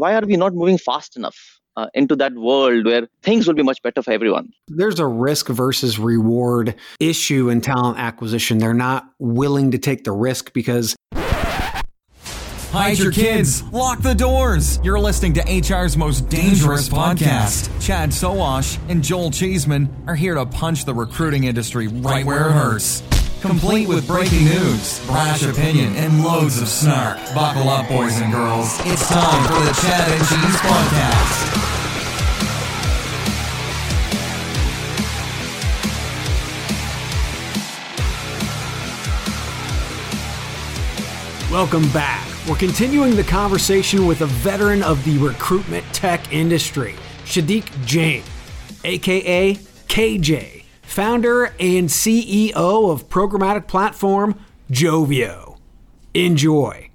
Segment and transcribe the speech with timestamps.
[0.00, 1.36] why are we not moving fast enough?
[1.76, 4.50] Uh, into that world where things will be much better for everyone.
[4.66, 8.58] There's a risk versus reward issue in talent acquisition.
[8.58, 10.96] They're not willing to take the risk because
[12.72, 13.62] Hide your kids.
[13.72, 14.80] Lock the doors.
[14.82, 17.70] You're listening to HR's most dangerous podcast.
[17.80, 22.52] Chad Sowash and Joel Cheeseman are here to punch the recruiting industry right where it
[22.52, 23.02] hurts.
[23.40, 27.16] Complete with breaking news, brash opinion, and loads of snark.
[27.34, 28.78] Buckle up, boys and girls.
[28.80, 31.90] It's time for the Chad and Cheese Podcast.
[41.50, 42.26] Welcome back.
[42.46, 46.94] We're continuing the conversation with a veteran of the recruitment tech industry,
[47.24, 48.22] Kshitij Jain,
[48.84, 50.59] aka KJ,
[50.90, 52.52] founder and CEO
[52.90, 54.38] of programmatic platform
[54.70, 55.58] Joveo.
[56.14, 56.90] Enjoy.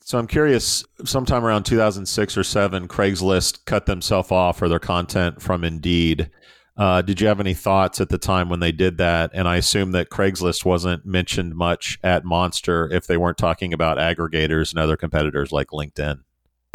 [0.00, 5.42] So I'm curious, sometime around 2006 or 7, Craigslist cut themselves off for their content
[5.42, 6.30] from Indeed.
[6.78, 9.30] Uh, did you have any thoughts at the time when they did that?
[9.34, 13.98] And I assume that Craigslist wasn't mentioned much at Monster if they weren't talking about
[13.98, 16.20] aggregators and other competitors like LinkedIn.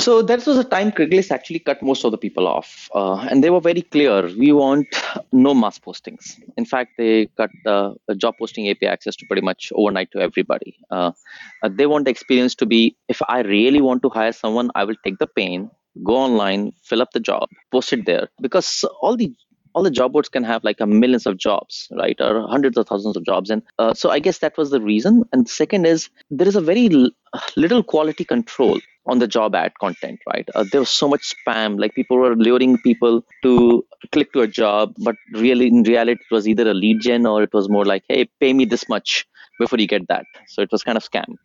[0.04, 3.42] So that was a time Craigslist actually cut most of the people off, uh, and
[3.42, 4.88] they were very clear: we want
[5.32, 6.26] no mass postings.
[6.58, 10.20] In fact, they cut the, the job posting API access to pretty much overnight to
[10.20, 10.76] everybody.
[10.92, 11.12] Uh,
[11.64, 14.84] uh, they want the experience to be: if I really want to hire someone, I
[14.84, 15.72] will take the pain,
[16.04, 19.34] go online, fill up the job, post it there, because all the
[19.74, 22.88] all the job boards can have like a millions of jobs right or hundreds of
[22.88, 26.10] thousands of jobs and uh, so i guess that was the reason and second is
[26.30, 27.10] there is a very l-
[27.56, 31.80] little quality control on the job ad content right uh, there was so much spam
[31.80, 36.34] like people were luring people to click to a job but really in reality it
[36.34, 39.26] was either a lead gen or it was more like hey pay me this much
[39.60, 41.36] before you get that so it was kind of scam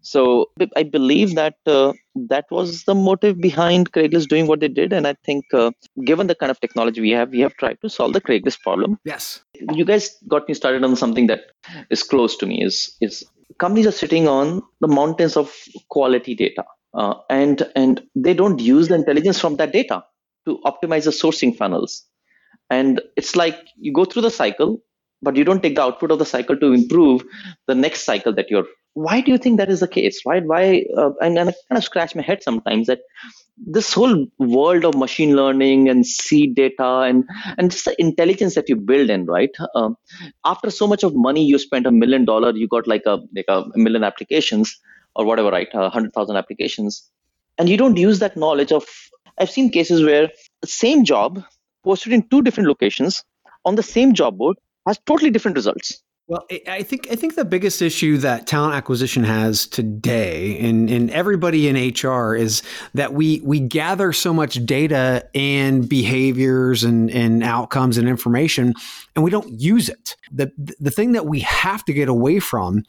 [0.00, 1.92] so I believe that uh,
[2.28, 5.70] that was the motive behind Craigslist doing what they did, and I think uh,
[6.04, 8.98] given the kind of technology we have, we have tried to solve the Craigslist problem.
[9.04, 9.42] Yes,
[9.72, 11.50] you guys got me started on something that
[11.90, 12.64] is close to me.
[12.64, 13.24] Is is
[13.58, 15.54] companies are sitting on the mountains of
[15.88, 16.64] quality data,
[16.96, 20.04] uh, and and they don't use the intelligence from that data
[20.46, 22.04] to optimize the sourcing funnels.
[22.70, 24.80] And it's like you go through the cycle,
[25.22, 27.22] but you don't take the output of the cycle to improve
[27.66, 30.82] the next cycle that you're why do you think that is the case right why
[30.96, 33.00] uh, and, and i kind of scratch my head sometimes that
[33.66, 37.24] this whole world of machine learning and seed data and
[37.58, 39.96] and just the intelligence that you build in right um,
[40.46, 43.44] after so much of money you spent a million dollar you got like a like
[43.48, 44.78] a million applications
[45.16, 45.72] or whatever right?
[45.72, 47.10] Hundred thousand applications.
[47.58, 48.84] And you don't use that knowledge of
[49.38, 50.30] i've seen cases where
[50.62, 51.42] the same job
[51.84, 53.22] posted in two different locations
[53.64, 54.56] on the same job board
[54.86, 56.02] has totally different results.
[56.28, 61.08] Well, I think I think the biggest issue that talent acquisition has today, and and
[61.12, 67.44] everybody in HR, is that we we gather so much data and behaviors and and
[67.44, 68.74] outcomes and information,
[69.14, 70.16] and we don't use it.
[70.32, 70.50] the
[70.80, 72.82] The thing that we have to get away from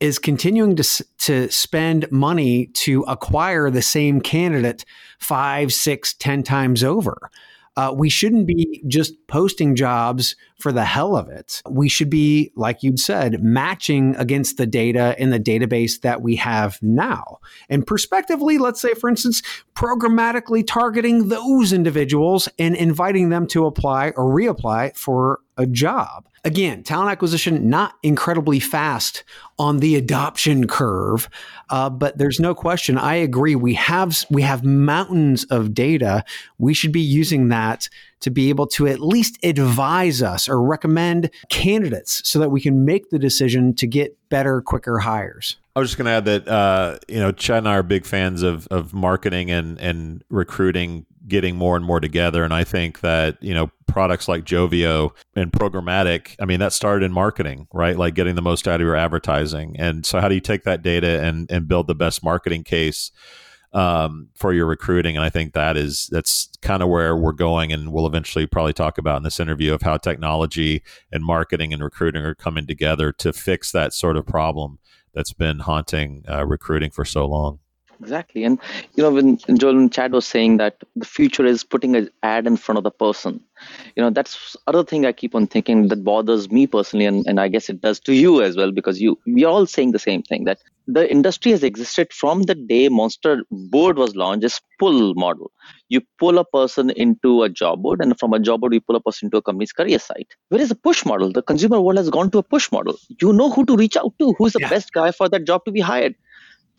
[0.00, 4.84] is continuing to to spend money to acquire the same candidate
[5.18, 7.30] five, six, ten times over.
[7.76, 11.62] Uh, we shouldn't be just posting jobs for the hell of it.
[11.70, 16.34] We should be, like you'd said, matching against the data in the database that we
[16.34, 17.38] have now.
[17.68, 19.42] And prospectively, let's say, for instance,
[19.76, 26.28] programmatically targeting those individuals and inviting them to apply or reapply for a job.
[26.44, 29.24] Again, talent acquisition not incredibly fast
[29.58, 31.28] on the adoption curve,
[31.68, 32.96] uh, but there's no question.
[32.96, 33.56] I agree.
[33.56, 36.24] We have we have mountains of data.
[36.58, 37.88] We should be using that
[38.20, 42.84] to be able to at least advise us or recommend candidates so that we can
[42.84, 45.56] make the decision to get better, quicker hires.
[45.76, 48.06] I was just going to add that uh, you know Chad and I are big
[48.06, 52.44] fans of of marketing and and recruiting getting more and more together.
[52.44, 57.04] And I think that, you know, products like Joveo and programmatic, I mean, that started
[57.04, 57.96] in marketing, right?
[57.96, 59.76] Like getting the most out of your advertising.
[59.78, 63.10] And so how do you take that data and, and build the best marketing case
[63.72, 65.16] um, for your recruiting?
[65.16, 67.72] And I think that is, that's kind of where we're going.
[67.72, 70.82] And we'll eventually probably talk about in this interview of how technology
[71.12, 74.78] and marketing and recruiting are coming together to fix that sort of problem
[75.14, 77.58] that's been haunting uh, recruiting for so long.
[78.00, 78.44] Exactly.
[78.44, 78.60] And,
[78.94, 82.46] you know, when Joel and Chad was saying that the future is putting an ad
[82.46, 83.40] in front of the person,
[83.96, 87.06] you know, that's other thing I keep on thinking that bothers me personally.
[87.06, 89.66] And, and I guess it does to you as well, because you, we are all
[89.66, 94.14] saying the same thing that the industry has existed from the day Monster board was
[94.14, 95.50] launched, this pull model.
[95.88, 98.96] You pull a person into a job board, and from a job board, you pull
[98.96, 100.34] a person into a company's career site.
[100.50, 101.32] Where is the push model?
[101.32, 102.96] The consumer world has gone to a push model.
[103.20, 104.70] You know who to reach out to, who is the yeah.
[104.70, 106.14] best guy for that job to be hired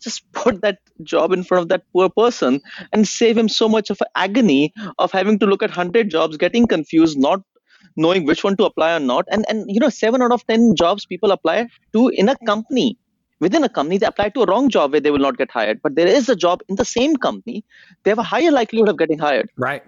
[0.00, 2.60] just put that job in front of that poor person
[2.92, 6.66] and save him so much of agony of having to look at 100 jobs getting
[6.66, 7.40] confused not
[7.96, 9.26] knowing which one to apply or not.
[9.30, 12.98] And and you know 7 out of 10 jobs people apply to in a company
[13.40, 15.80] within a company they apply to a wrong job where they will not get hired.
[15.82, 17.64] But there is a job in the same company
[18.04, 19.50] they have a higher likelihood of getting hired.
[19.56, 19.82] Right.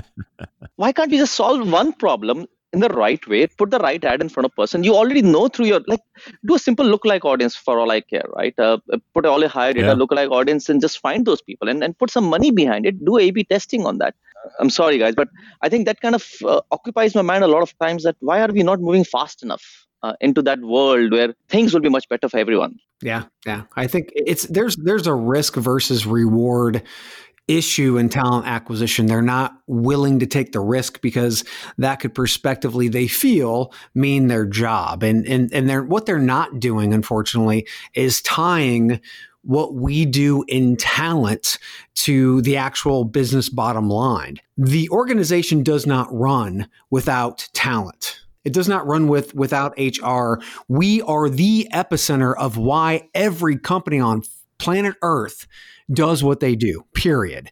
[0.76, 4.20] Why can't we just solve one problem in the right way, put the right ad
[4.20, 4.84] in front of person.
[4.84, 6.00] You already know through your like
[6.46, 8.56] do a simple look-like audience for all I care, right?
[8.58, 8.78] Uh,
[9.14, 9.92] put all your higher data yeah.
[9.94, 13.04] look-like audience and just find those people and, and put some money behind it.
[13.04, 14.14] Do A/B testing on that.
[14.58, 15.28] I'm sorry, guys, but
[15.62, 18.04] I think that kind of uh, occupies my mind a lot of times.
[18.04, 19.86] That why are we not moving fast enough?
[20.02, 22.74] Uh, into that world where things will be much better for everyone.
[23.02, 23.64] Yeah, yeah.
[23.76, 26.82] I think it's there's there's a risk versus reward
[27.50, 29.06] issue in talent acquisition.
[29.06, 31.44] They're not willing to take the risk because
[31.78, 35.02] that could prospectively they feel mean their job.
[35.02, 39.00] And and and they're what they're not doing, unfortunately, is tying
[39.42, 41.58] what we do in talent
[41.94, 44.36] to the actual business bottom line.
[44.56, 48.20] The organization does not run without talent.
[48.44, 50.42] It does not run with without HR.
[50.68, 54.22] We are the epicenter of why every company on
[54.58, 55.46] planet Earth
[55.92, 57.50] does what they do, period.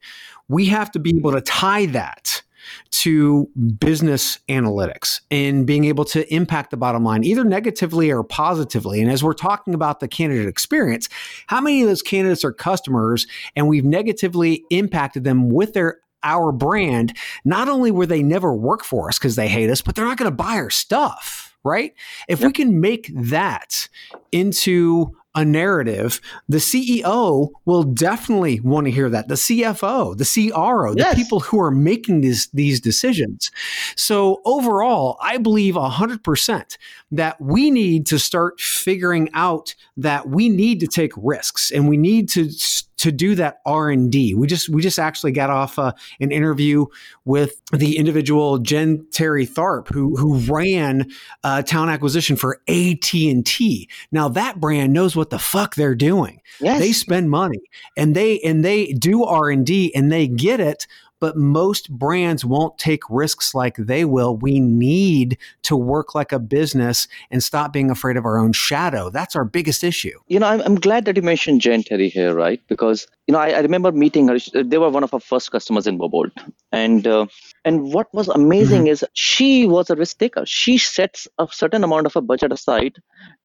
[0.49, 2.43] We have to be able to tie that
[2.91, 3.49] to
[3.79, 9.01] business analytics and being able to impact the bottom line either negatively or positively.
[9.01, 11.09] And as we're talking about the candidate experience,
[11.47, 13.27] how many of those candidates are customers
[13.57, 18.85] and we've negatively impacted them with their our brand, not only will they never work
[18.85, 21.95] for us because they hate us, but they're not going to buy our stuff, right?
[22.29, 22.49] If yep.
[22.49, 23.89] we can make that
[24.33, 29.29] into a narrative, the CEO will definitely want to hear that.
[29.29, 31.15] The CFO, the CRO, yes.
[31.15, 33.53] the people who are making these, these decisions.
[33.95, 36.77] So overall, I believe 100%
[37.13, 41.97] that we need to start figuring out that we need to take risks and we
[41.97, 42.51] need to
[42.99, 44.35] to do that R&D.
[44.35, 46.87] We just we just actually got off uh, an interview
[47.25, 51.11] with the individual Jen Terry Tharp who who ran
[51.45, 53.89] uh, talent acquisition for AT&T.
[54.13, 56.41] Now that brand knows what the fuck they're doing.
[56.61, 56.79] Yes.
[56.81, 57.61] They spend money
[57.97, 60.87] and they and they do R&D and they get it
[61.21, 64.37] but most brands won't take risks like they will.
[64.37, 69.11] We need to work like a business and stop being afraid of our own shadow.
[69.11, 70.19] That's our biggest issue.
[70.29, 72.61] You know, I'm, I'm glad that you mentioned Jen Terry here, right?
[72.69, 74.39] Because you know, I, I remember meeting her.
[74.63, 76.33] They were one of our first customers in Bobolt,
[76.73, 77.27] and uh,
[77.65, 78.93] and what was amazing mm-hmm.
[78.93, 80.47] is she was a risk taker.
[80.47, 82.97] She sets a certain amount of a budget aside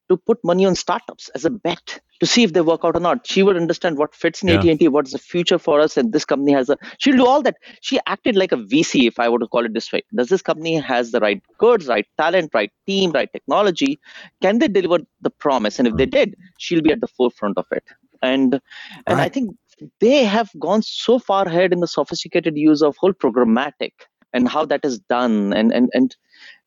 [0.10, 3.00] to put money on startups as a bet to see if they work out or
[3.00, 3.26] not.
[3.26, 4.60] She would understand what fits in yeah.
[4.60, 6.78] AT&T, what's the future for us, and this company has a.
[6.98, 7.58] She'll do all that.
[7.82, 10.04] She acted like a VC, if I were to call it this way.
[10.16, 14.00] Does this company has the right goods, right talent, right team, right technology?
[14.42, 15.80] Can they deliver the promise?
[15.80, 16.12] And if they hmm.
[16.12, 17.84] did, she'll be at the forefront of it.
[18.22, 18.60] And
[19.08, 19.26] and right.
[19.26, 19.56] I think
[20.00, 23.92] they have gone so far ahead in the sophisticated use of whole programmatic
[24.34, 26.16] and how that is done and and and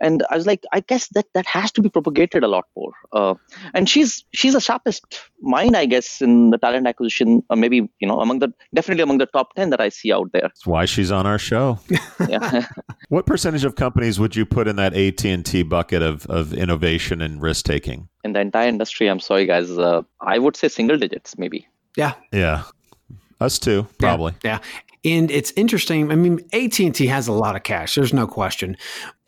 [0.00, 2.92] and i was like i guess that that has to be propagated a lot more.
[3.12, 3.34] Uh,
[3.74, 8.08] and she's she's the sharpest mind i guess in the talent acquisition or maybe you
[8.08, 10.42] know among the definitely among the top 10 that i see out there.
[10.42, 11.78] That's why she's on our show.
[12.28, 12.66] Yeah.
[13.08, 17.40] What percentage of companies would you put in that AT&T bucket of of innovation and
[17.40, 18.08] risk taking?
[18.24, 21.66] In the entire industry i'm sorry guys uh, i would say single digits maybe.
[21.96, 22.14] Yeah.
[22.32, 22.64] Yeah.
[23.40, 24.34] Us too, probably.
[24.44, 24.60] Yeah.
[24.62, 24.80] yeah.
[25.06, 26.10] And it's interesting.
[26.10, 27.94] I mean, AT&T has a lot of cash.
[27.94, 28.76] There's no question.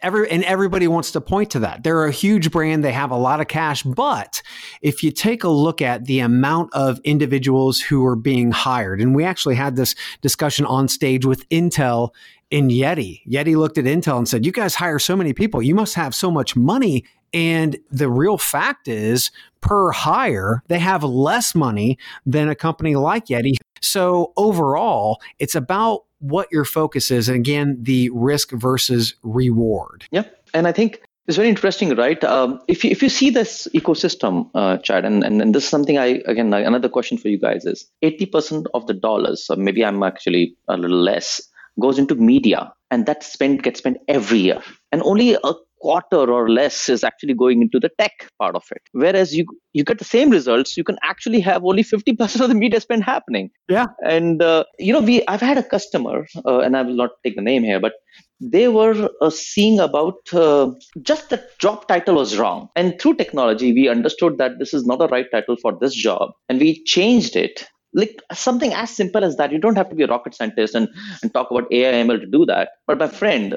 [0.00, 1.84] Every and everybody wants to point to that.
[1.84, 2.84] They're a huge brand.
[2.84, 3.84] They have a lot of cash.
[3.84, 4.42] But
[4.82, 9.14] if you take a look at the amount of individuals who are being hired, and
[9.14, 12.10] we actually had this discussion on stage with Intel
[12.50, 13.22] in Yeti.
[13.28, 15.62] Yeti looked at Intel and said, "You guys hire so many people.
[15.62, 17.04] You must have so much money."
[17.34, 19.30] And the real fact is,
[19.60, 23.54] per hire, they have less money than a company like Yeti.
[23.80, 27.28] So overall, it's about what your focus is.
[27.28, 30.04] And again, the risk versus reward.
[30.10, 30.24] Yeah.
[30.54, 32.22] And I think it's very interesting, right?
[32.24, 35.68] Um, if, you, if you see this ecosystem, uh, Chad, and, and, and this is
[35.68, 39.84] something I, again, another question for you guys is 80% of the dollars, or maybe
[39.84, 41.40] I'm actually a little less,
[41.78, 42.72] goes into media.
[42.90, 44.62] And that spend gets spent every year.
[44.90, 48.82] And only a quarter or less is actually going into the tech part of it.
[48.92, 52.54] Whereas you you get the same results you can actually have only 50% of the
[52.54, 53.50] media spend happening.
[53.68, 53.86] Yeah.
[54.04, 57.36] And uh, you know we i've had a customer uh, and i will not take
[57.36, 57.94] the name here but
[58.40, 60.70] they were uh, seeing about uh,
[61.02, 62.68] just the job title was wrong.
[62.76, 66.30] And through technology we understood that this is not the right title for this job
[66.48, 67.66] and we changed it.
[67.94, 70.88] Like something as simple as that you don't have to be a rocket scientist and,
[71.22, 72.68] and talk about ai ml to do that.
[72.86, 73.56] But my friend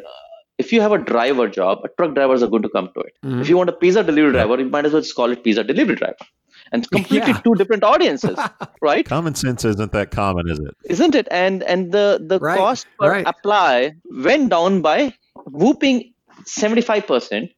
[0.57, 3.13] if you have a driver job, a truck drivers are going to come to it.
[3.23, 3.41] Mm-hmm.
[3.41, 5.63] If you want a pizza delivery driver, you might as well just call it pizza
[5.63, 6.15] delivery driver.
[6.71, 7.41] And completely yeah.
[7.41, 8.37] two different audiences,
[8.81, 9.05] right?
[9.05, 10.75] Common sense isn't that common, is it?
[10.85, 11.27] Isn't it?
[11.31, 12.57] And and the the right.
[12.57, 13.27] cost per right.
[13.27, 15.13] apply went down by
[15.47, 16.13] whooping
[16.45, 17.51] seventy five percent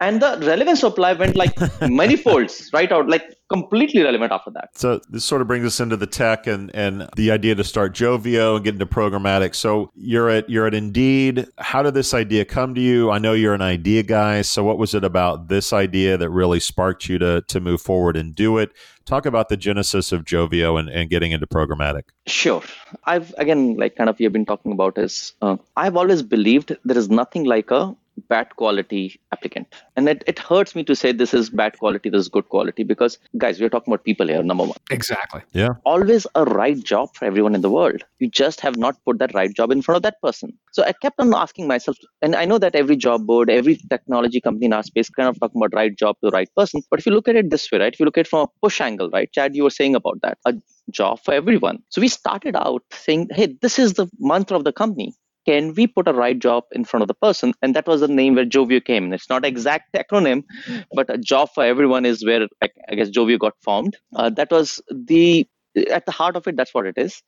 [0.00, 4.50] and the relevance of apply went like many folds right out like completely relevant after
[4.52, 4.70] that.
[4.76, 7.94] So this sort of brings us into the tech and and the idea to start
[7.94, 9.54] Joveo and get into programmatic.
[9.54, 11.46] So you're at you're at indeed.
[11.58, 13.10] How did this idea come to you?
[13.10, 14.42] I know you're an idea guy.
[14.42, 18.16] So what was it about this idea that really sparked you to to move forward
[18.16, 18.72] and do it?
[19.04, 22.04] Talk about the genesis of Joveo and, and getting into programmatic.
[22.26, 22.62] Sure.
[23.04, 26.98] I've again like kind of you've been talking about is uh, i've always believed there
[26.98, 27.94] is nothing like a
[28.28, 29.74] bad quality applicant.
[29.96, 32.82] And it, it hurts me to say this is bad quality, this is good quality,
[32.82, 34.76] because guys, we're talking about people here, number one.
[34.90, 35.42] Exactly.
[35.52, 35.74] Yeah.
[35.84, 38.02] Always a right job for everyone in the world.
[38.18, 40.56] You just have not put that right job in front of that person.
[40.72, 44.40] So I kept on asking myself, and I know that every job board, every technology
[44.40, 46.82] company in our space kind of talking about right job to right person.
[46.90, 47.92] But if you look at it this way, right?
[47.92, 49.30] If you look at it from a push angle, right?
[49.32, 50.38] Chad, you were saying about that.
[50.46, 50.54] A
[50.90, 51.82] job for everyone.
[51.88, 55.14] So we started out saying, hey, this is the mantra of the company
[55.46, 57.54] can we put a right job in front of the person?
[57.62, 59.12] And that was the name where Joveo came.
[59.12, 60.44] It's not exact acronym,
[60.92, 63.96] but a job for everyone is where I guess Joveo got formed.
[64.14, 65.46] Uh, that was the
[65.90, 66.56] at the heart of it.
[66.56, 67.22] That's what it is.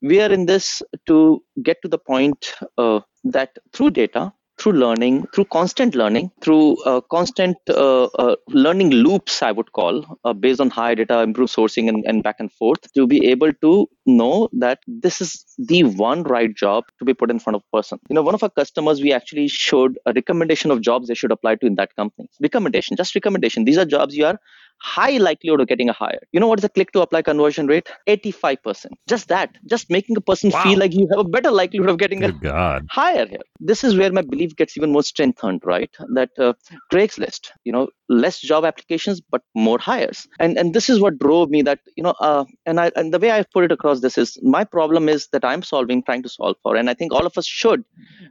[0.00, 5.26] We are in this to get to the point uh, that through data through learning,
[5.34, 10.60] through constant learning, through uh, constant uh, uh, learning loops, I would call, uh, based
[10.60, 14.48] on high data, improved sourcing, and, and back and forth, to be able to know
[14.52, 17.98] that this is the one right job to be put in front of a person.
[18.08, 21.32] You know, one of our customers, we actually showed a recommendation of jobs they should
[21.32, 22.28] apply to in that company.
[22.40, 23.64] Recommendation, just recommendation.
[23.64, 24.38] These are jobs you are
[24.82, 26.18] high likelihood of getting a hire.
[26.32, 27.88] You know what is the click to apply conversion rate?
[28.08, 28.86] 85%.
[29.08, 30.62] Just that, just making a person wow.
[30.64, 32.86] feel like you have a better likelihood of getting Good a God.
[32.90, 33.46] hire here.
[33.60, 35.90] This is where my belief gets even more strengthened, right?
[36.14, 36.54] That uh,
[36.92, 40.26] Craigslist, you know, less job applications but more hires.
[40.40, 43.18] And and this is what drove me that, you know, uh, and I and the
[43.18, 46.28] way I put it across this is my problem is that I'm solving, trying to
[46.28, 47.84] solve for, and I think all of us should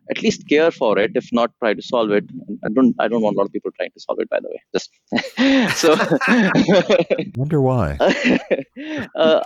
[0.09, 2.25] at least care for it, if not try to solve it.
[2.65, 4.49] I don't I don't want a lot of people trying to solve it, by the
[4.49, 4.61] way.
[4.73, 4.89] Just
[5.81, 5.95] so
[7.35, 7.97] Wonder why.
[9.15, 9.41] uh,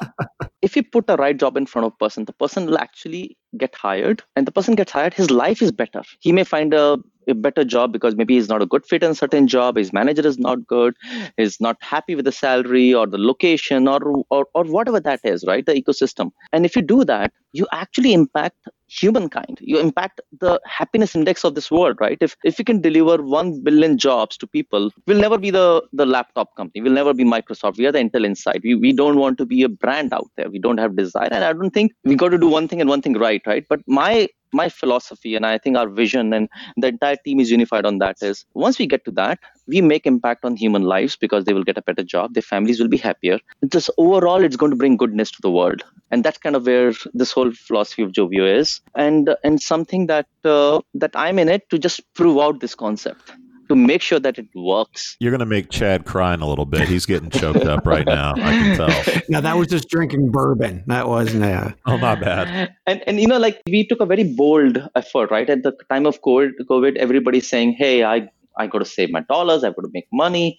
[0.61, 3.37] if you put a right job in front of a person, the person will actually
[3.57, 5.13] get hired, and the person gets hired.
[5.13, 6.01] His life is better.
[6.19, 6.97] He may find a
[7.27, 10.25] a better job because maybe he's not a good fit in certain job his manager
[10.27, 10.95] is not good
[11.37, 13.99] he's not happy with the salary or the location or,
[14.29, 18.13] or or whatever that is right the ecosystem and if you do that you actually
[18.13, 19.57] impact humankind.
[19.61, 22.17] You impact the happiness index of this world right?
[22.21, 26.05] If if you can deliver 1 billion jobs to people we'll never be the the
[26.05, 26.81] laptop company.
[26.81, 27.77] We'll never be microsoft.
[27.77, 28.61] We are the intel inside.
[28.63, 30.49] We, we don't want to be a brand out there.
[30.49, 31.29] We don't have desire.
[31.31, 33.65] And i don't think we got to do one thing and one thing right right?
[33.69, 34.27] But my
[34.61, 38.17] my philosophy and i think our vision and the entire team is unified on that
[38.21, 41.63] is once we get to that we make impact on human lives because they will
[41.63, 43.39] get a better job their families will be happier.
[43.67, 45.83] Just overall it's going to bring goodness to the world.
[46.11, 48.81] And that's kind of where this whole philosophy of Joveo is.
[48.95, 53.31] And and something that uh, that i'm in it to just prove out this concept
[53.69, 55.15] to make sure that it works.
[55.19, 56.87] You're going to make Chad crying a little bit.
[56.87, 58.33] He's getting choked up right now.
[58.33, 59.21] I can tell.
[59.29, 60.83] Now that was just drinking bourbon.
[60.87, 61.43] That wasn't.
[61.43, 61.71] Uh...
[61.85, 62.73] Oh, my bad.
[62.87, 65.49] And and you know, like we took a very bold effort, right?
[65.49, 69.21] At the time of COVID, COVID, everybody's saying, "Hey, I I got to save my
[69.21, 70.57] dollars, I've got to make money,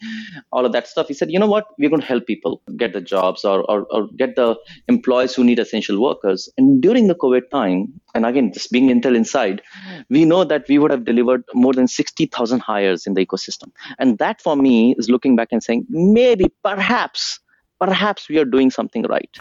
[0.52, 1.08] all of that stuff.
[1.08, 1.66] He said, you know what?
[1.78, 4.56] We're going to help people get the jobs or, or, or, get the
[4.88, 6.48] employees who need essential workers.
[6.56, 9.62] And during the COVID time, and again, just being Intel inside,
[10.08, 13.70] we know that we would have delivered more than 60,000 hires in the ecosystem.
[13.98, 17.40] And that for me is looking back and saying, maybe, perhaps,
[17.80, 19.36] perhaps we are doing something right.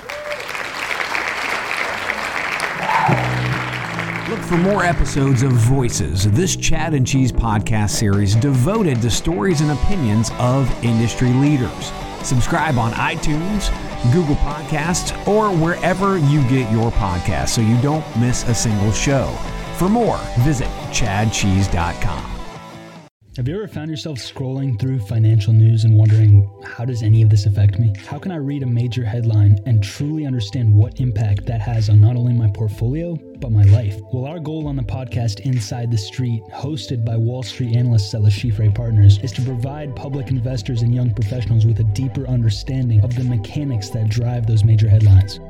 [4.28, 9.62] Look for more episodes of Voices, this Chad and Cheese podcast series devoted to stories
[9.62, 11.92] and opinions of industry leaders.
[12.24, 13.70] Subscribe on iTunes,
[14.12, 19.28] Google Podcasts, or wherever you get your podcasts so you don't miss a single show.
[19.78, 22.32] For more, visit chadcheese.com.
[23.38, 27.30] Have you ever found yourself scrolling through financial news and wondering, how does any of
[27.30, 27.94] this affect me?
[28.08, 32.02] How can I read a major headline and truly understand what impact that has on
[32.02, 34.00] not only my portfolio, but my life?
[34.12, 38.22] Well, our goal on the podcast Inside the Street, hosted by Wall Street analysts at
[38.22, 43.02] Le Chiffre Partners, is to provide public investors and young professionals with a deeper understanding
[43.02, 45.40] of the mechanics that drive those major headlines.